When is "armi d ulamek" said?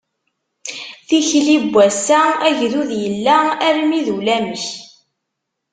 3.67-4.65